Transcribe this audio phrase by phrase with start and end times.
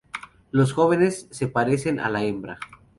[0.49, 2.57] Los jóvenes se parecen a la hembra.